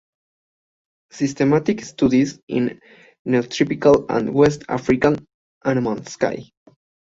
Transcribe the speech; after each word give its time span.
Systematic 1.11 1.85
studies 1.85 2.39
in 2.47 2.81
Neotropical 3.27 4.07
and 4.09 4.33
West 4.33 4.63
African 4.67 5.23
Annonaceae". 5.63 6.49